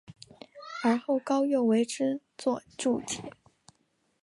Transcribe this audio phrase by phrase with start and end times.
[0.83, 3.31] 而后高诱为之作注解。